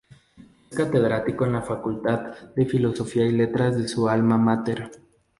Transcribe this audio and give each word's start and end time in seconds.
Es 0.71 0.75
catedrático 0.77 1.45
en 1.45 1.53
la 1.53 1.61
Facultad 1.61 2.33
de 2.55 2.65
Filosofía 2.65 3.27
y 3.27 3.33
Letras 3.33 3.77
de 3.77 3.87
su 3.87 4.09
alma 4.09 4.35
máter. 4.35 4.89